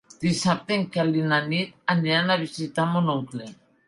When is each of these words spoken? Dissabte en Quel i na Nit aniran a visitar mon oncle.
Dissabte 0.21 0.77
en 0.77 0.85
Quel 0.95 1.11
i 1.19 1.25
na 1.31 1.37
Nit 1.49 1.75
aniran 1.95 2.31
a 2.31 2.39
visitar 2.45 2.87
mon 2.95 3.13
oncle. 3.15 3.51